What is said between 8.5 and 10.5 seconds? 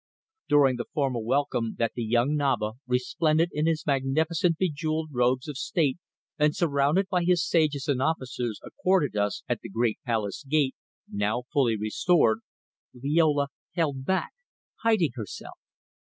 accorded us at the great palace